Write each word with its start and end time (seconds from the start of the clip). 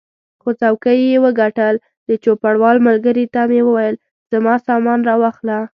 خو 0.41 0.49
څوکۍ 0.61 0.99
یې 1.11 1.17
وګټل، 1.25 1.75
د 2.07 2.09
چوپړوال 2.23 2.77
ملګري 2.87 3.25
ته 3.33 3.41
مې 3.49 3.61
وویل 3.65 3.95
زما 4.31 4.55
سامان 4.67 4.99
را 5.09 5.15
واخله. 5.21 5.59